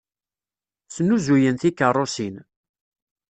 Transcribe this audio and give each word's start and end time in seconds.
Snuzuyen 0.95 1.55
tikeṛṛusin. 1.61 2.35